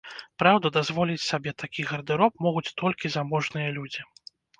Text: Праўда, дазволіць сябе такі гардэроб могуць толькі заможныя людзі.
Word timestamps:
Праўда, 0.43 0.69
дазволіць 0.77 1.17
сябе 1.31 1.53
такі 1.63 1.85
гардэроб 1.89 2.41
могуць 2.47 2.73
толькі 2.83 3.13
заможныя 3.17 3.69
людзі. 3.77 4.01